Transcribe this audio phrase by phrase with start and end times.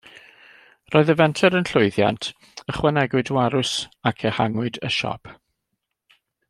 [0.95, 2.31] Roedd y fenter yn llwyddiant,
[2.73, 3.77] ychwanegwyd warws
[4.13, 5.35] ac ehangwyd y siop.